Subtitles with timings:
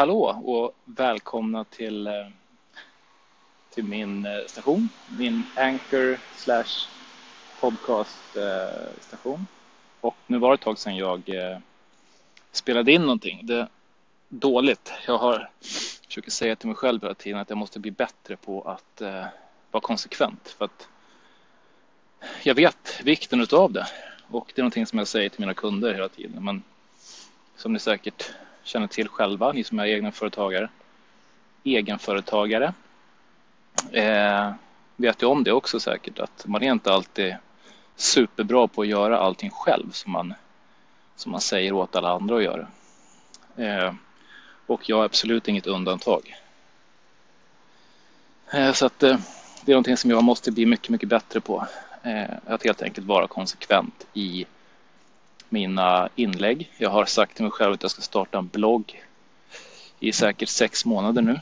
[0.00, 2.12] hallå och välkomna till, eh,
[3.70, 4.88] till min eh, station,
[5.18, 6.88] min Anchor slash
[7.60, 9.46] podcast eh, station.
[10.00, 11.22] Och nu var det ett tag sedan jag
[12.52, 13.40] spelade in någonting.
[13.42, 13.68] Det är
[14.28, 14.92] dåligt.
[15.06, 15.50] Jag har
[16.06, 19.02] försöker säga till mig själv hela tiden att jag måste bli bättre på att
[19.70, 20.48] vara konsekvent.
[20.58, 20.88] För att
[22.42, 23.86] jag vet vikten av det.
[24.30, 26.44] Och det är någonting som jag säger till mina kunder hela tiden.
[26.44, 26.62] Men
[27.56, 28.34] som ni säkert
[28.70, 30.68] känner till själva, ni som är egna företagare.
[31.64, 32.74] Egenföretagare
[33.92, 34.52] eh,
[34.96, 37.36] vet ju om det också säkert att man är inte alltid
[37.96, 40.34] superbra på att göra allting själv som man,
[41.16, 42.66] som man säger åt alla andra att göra.
[43.56, 43.94] Eh,
[44.66, 46.36] och jag är absolut inget undantag.
[48.52, 49.18] Eh, så att eh,
[49.64, 51.66] det är någonting som jag måste bli mycket, mycket bättre på.
[52.02, 54.46] Eh, att helt enkelt vara konsekvent i
[55.50, 56.70] mina inlägg.
[56.76, 59.02] Jag har sagt till mig själv att jag ska starta en blogg
[60.00, 61.40] i säkert sex månader nu.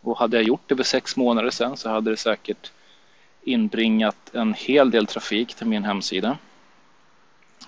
[0.00, 2.72] Och hade jag gjort det för sex månader sedan så hade det säkert
[3.42, 6.38] inbringat en hel del trafik till min hemsida.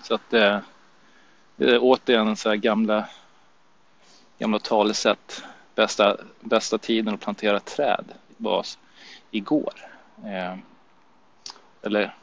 [0.03, 0.61] Så att det,
[1.55, 3.05] det är återigen så här gamla,
[4.39, 5.43] gamla talesätt.
[5.75, 8.05] Bästa, bästa tiden att plantera träd
[8.37, 8.65] var
[9.31, 9.73] igår.
[10.25, 10.57] Eh,
[11.81, 12.15] eller,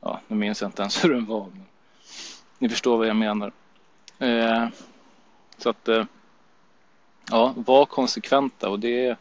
[0.00, 1.50] ja, nu minns jag inte ens hur den var.
[2.58, 3.52] Ni förstår vad jag menar.
[4.18, 4.68] Eh,
[5.58, 6.04] så att eh,
[7.30, 9.16] ja, var konsekventa och det,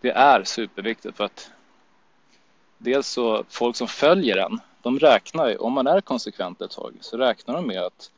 [0.00, 1.50] det är superviktigt för att
[2.78, 6.94] dels så folk som följer en, de räknar ju, om man är konsekvent ett tag
[7.00, 8.10] så räknar de med att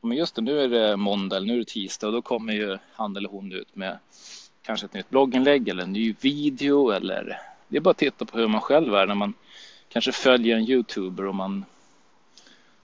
[0.00, 2.52] men just det, nu är det måndag eller nu är det tisdag och då kommer
[2.52, 3.98] ju han eller hon ut med
[4.62, 8.38] kanske ett nytt blogginlägg eller en ny video eller det är bara att titta på
[8.38, 9.34] hur man själv är när man
[9.88, 11.64] kanske följer en youtuber och man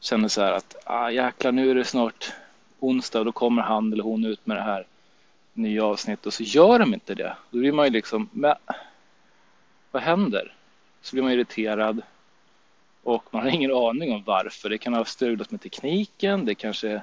[0.05, 2.33] känner så här att ah, jäklar nu är det snart
[2.81, 4.87] onsdag och då kommer han eller hon ut med det här
[5.53, 7.37] nya avsnittet och så gör de inte det.
[7.51, 8.55] Då blir man ju liksom, men
[9.91, 10.55] vad händer?
[11.03, 12.03] Så blir man irriterad
[13.03, 14.71] och man har ingen aning om varför.
[14.71, 17.03] Det kan ha strulat med tekniken, det kanske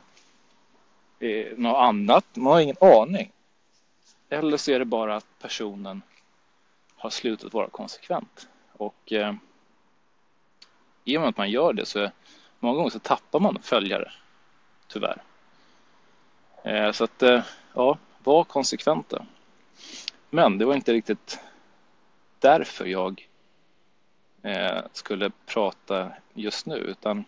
[1.20, 2.26] är något annat.
[2.34, 3.32] Man har ingen aning.
[4.30, 6.02] Eller så är det bara att personen
[6.96, 8.48] har slutat vara konsekvent.
[8.74, 9.34] Och eh,
[11.04, 12.12] i och med att man gör det så är
[12.62, 14.12] många gånger så tappar man följare,
[14.88, 15.22] tyvärr.
[16.64, 19.26] Eh, så att, eh, ja, var konsekventa.
[20.30, 21.40] Men det var inte riktigt
[22.40, 23.28] därför jag
[24.42, 27.26] eh, skulle prata just nu, utan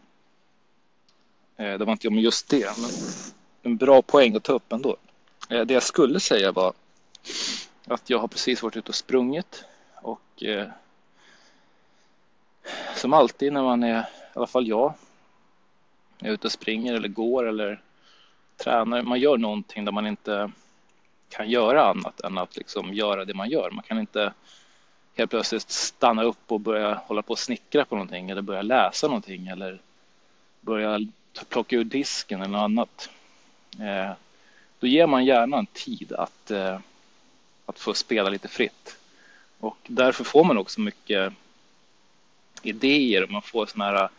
[1.58, 2.92] eh, det var inte om just det, men
[3.62, 4.98] en bra poäng att ta upp ändå.
[5.50, 6.74] Eh, det jag skulle säga var
[7.88, 9.66] att jag har precis varit ute och sprungit
[9.96, 10.68] och eh,
[12.96, 14.94] som alltid när man är, i alla fall jag,
[16.19, 17.81] är ute och springer eller går eller
[18.57, 19.01] tränar.
[19.01, 20.51] Man gör någonting där man inte
[21.29, 23.72] kan göra annat än att liksom göra det man gör.
[23.72, 24.34] Man kan inte
[25.16, 29.07] helt plötsligt stanna upp och börja hålla på och snickra på någonting eller börja läsa
[29.07, 29.79] någonting eller
[30.62, 31.00] börja
[31.50, 33.09] plocka ur disken eller något annat.
[33.79, 34.12] Eh,
[34.79, 36.79] då ger man hjärnan tid att, eh,
[37.66, 38.97] att få spela lite fritt.
[39.59, 41.34] Och därför får man också mycket
[42.63, 44.09] idéer och man får sådana här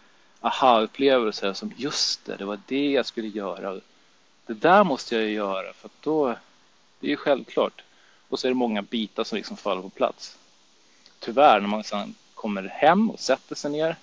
[0.44, 3.80] aha-upplevelser som just det, det var det jag skulle göra.
[4.46, 6.34] Det där måste jag göra för att då,
[7.00, 7.82] det är ju självklart.
[8.28, 10.38] Och så är det många bitar som liksom faller på plats.
[11.18, 13.96] Tyvärr när man sedan kommer hem och sätter sig ner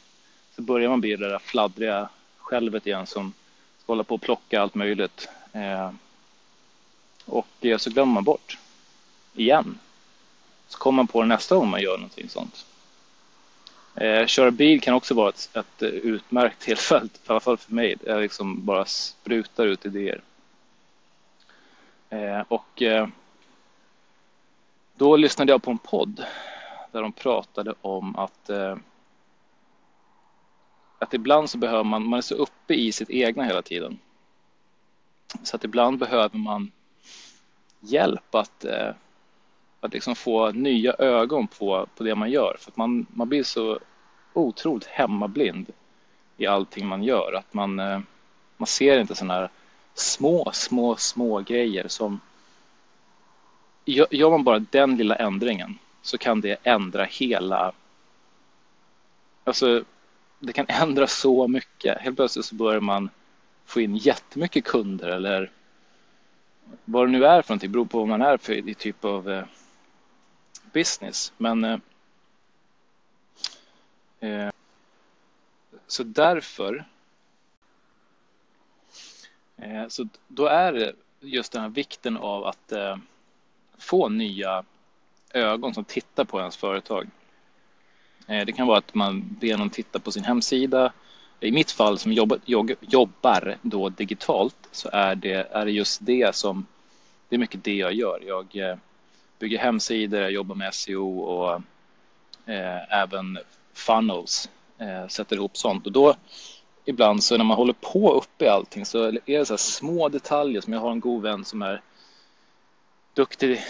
[0.56, 3.34] så börjar man bli det där fladdriga självet igen som
[3.84, 5.30] ska hålla på och plocka allt möjligt.
[5.53, 5.91] Eh,
[7.25, 8.57] och eh, så glömmer man bort
[9.34, 9.80] igen.
[10.68, 12.66] Så kommer man på det nästa gång man gör någonting sånt.
[13.96, 17.96] Eh, köra bil kan också vara ett, ett utmärkt tillfälle, i alla fall för mig.
[18.06, 20.22] Jag liksom bara sprutar ut idéer.
[22.09, 23.07] Eh, och eh,
[24.96, 26.25] då lyssnade jag på en podd
[26.91, 28.75] där de pratade om att eh,
[31.00, 34.00] att ibland så behöver man, man är så uppe i sitt egna hela tiden.
[35.44, 36.71] Så att ibland behöver man
[37.80, 38.89] hjälp att eh,
[39.81, 42.57] att liksom få nya ögon på, på det man gör.
[42.60, 43.80] För att man, man blir så
[44.33, 45.74] otroligt hemmablind
[46.38, 47.33] i allting man gör.
[47.33, 48.00] Att man, eh,
[48.57, 49.50] man ser inte sådana här
[49.94, 52.19] små, små, små grejer som
[53.86, 57.72] gör man bara den lilla ändringen så kan det ändra hela
[59.44, 59.83] alltså
[60.39, 61.98] det kan ändra så mycket.
[62.01, 63.10] Helt plötsligt så börjar man
[63.66, 65.51] få in jättemycket kunder eller
[66.86, 69.44] vad det nu är för någonting, beror på vad man är för typ av eh,
[70.73, 71.33] business.
[71.38, 71.79] Men eh,
[74.19, 74.51] eh,
[75.88, 76.85] så därför
[79.57, 82.97] eh, så då är det just den här vikten av att eh,
[83.77, 84.63] få nya
[85.33, 87.07] ögon som tittar på ens företag.
[88.27, 90.94] Eh, det kan vara att man ber någon titta på sin hemsida.
[91.39, 92.39] I mitt fall som jobbar,
[92.81, 96.65] jobbar då digitalt så är det, är det just det som
[97.29, 98.19] det är mycket det jag gör.
[98.27, 98.77] Jag eh,
[99.42, 101.62] bygger hemsidor, jag jobbar med SEO och
[102.46, 103.40] eh, även
[103.74, 105.86] funnels, eh, sätter ihop sånt.
[105.86, 106.16] Och då
[106.86, 110.62] ibland så när man håller på uppe i allting så är det så små detaljer
[110.62, 111.82] som jag har en god vän som är
[113.14, 113.62] duktig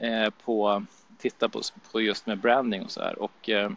[0.00, 0.84] eh, på
[1.18, 1.60] titta på,
[1.92, 3.18] på just med branding och så här.
[3.18, 3.70] Och eh,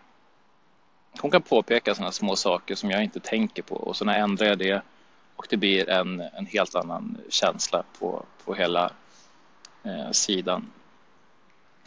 [1.22, 4.48] hon kan påpeka sådana små saker som jag inte tänker på och så när ändrar
[4.48, 4.82] jag det
[5.36, 8.92] och det blir en, en helt annan känsla på, på hela
[9.84, 10.72] eh, sidan.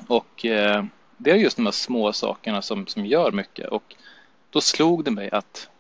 [0.06, 0.84] Och eh,
[1.16, 3.96] det är just de här små sakerna som, som gör mycket och
[4.50, 5.70] då slog det mig att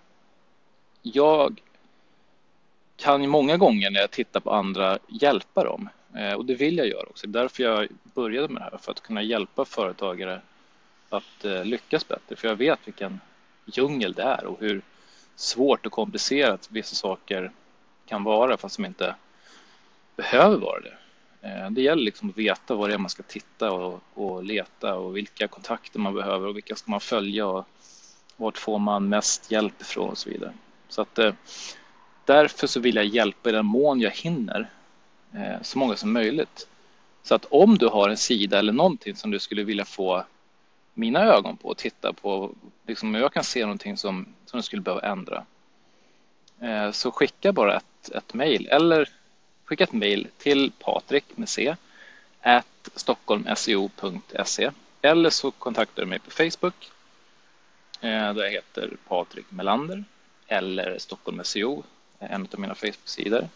[1.02, 1.60] jag
[2.96, 6.86] kan många gånger när jag tittar på andra hjälpa dem eh, och det vill jag
[6.88, 7.26] göra också.
[7.26, 10.40] Det är därför jag började med det här för att kunna hjälpa företagare
[11.08, 13.20] att eh, lyckas bättre för jag vet vilken
[13.64, 14.82] djungel det är och hur
[15.36, 17.50] svårt och komplicerat vissa saker
[18.06, 19.14] kan vara fast som inte
[20.16, 20.98] behöver vara det.
[21.42, 24.94] Eh, det gäller liksom att veta vad det är man ska titta och, och leta
[24.94, 27.66] och vilka kontakter man behöver och vilka ska man följa och
[28.36, 30.52] vart får man mest hjälp ifrån och så vidare.
[30.88, 31.34] Så att eh,
[32.24, 34.70] därför så vill jag hjälpa i den mån jag hinner
[35.34, 36.68] eh, så många som möjligt.
[37.22, 40.24] Så att om du har en sida eller någonting som du skulle vilja få
[40.94, 42.54] mina ögon på och titta på,
[42.86, 45.44] liksom jag kan se någonting som, som du skulle behöva ändra.
[46.92, 49.08] Så skicka bara ett, ett mejl eller
[49.68, 51.76] skicka ett mejl till Patrik med C
[52.40, 54.70] at stockholmseo.se
[55.02, 56.90] eller så kontaktar du mig på Facebook
[58.00, 60.04] eh, där jag heter Patrik Melander
[60.46, 61.82] eller Stockholm SEO,
[62.18, 63.48] en av mina Facebook-sidor.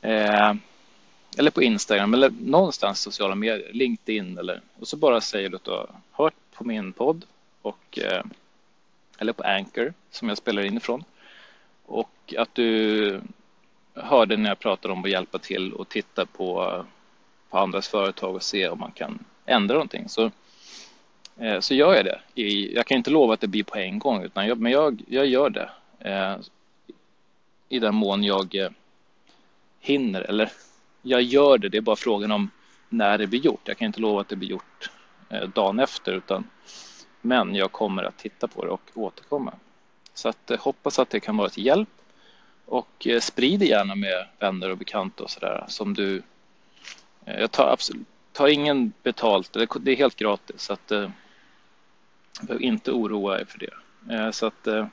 [0.00, 0.54] Eh,
[1.38, 5.64] eller på Instagram eller någonstans sociala medier, LinkedIn eller och så bara säger du att
[5.64, 7.24] du har hört på min podd
[7.62, 8.24] och eh,
[9.18, 11.04] eller på Anchor som jag spelar in ifrån
[11.86, 13.20] och att du
[13.94, 16.84] hörde när jag pratade om att hjälpa till och titta på,
[17.50, 20.08] på andras företag och se om man kan ändra någonting.
[20.08, 20.30] Så,
[21.36, 22.42] eh, så gör jag det.
[22.74, 25.26] Jag kan inte lova att det blir på en gång, utan jag, men jag, jag
[25.26, 26.36] gör det eh,
[27.68, 28.70] i den mån jag eh,
[29.80, 30.20] hinner.
[30.20, 30.52] Eller
[31.02, 32.50] jag gör det, det är bara frågan om
[32.88, 33.68] när det blir gjort.
[33.68, 34.90] Jag kan inte lova att det blir gjort
[35.54, 36.44] dagen efter, utan
[37.20, 39.54] men jag kommer att titta på det och återkomma.
[40.14, 41.88] Så att, hoppas att det kan vara till hjälp
[42.66, 46.22] och eh, sprid det gärna med vänner och bekanta och sådär som du.
[47.24, 51.10] Eh, jag tar absolut tar ingen betalt, det är helt gratis så att eh,
[52.42, 54.14] behöver inte oroa er för det.
[54.14, 54.86] Eh, så att eh,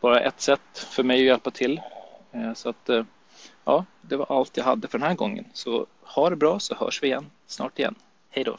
[0.00, 1.80] bara ett sätt för mig att hjälpa till.
[2.32, 2.90] Eh, så att
[3.64, 5.44] ja, det var allt jag hade för den här gången.
[5.52, 7.94] Så ha det bra så hörs vi igen snart igen.
[8.30, 8.58] Hej då!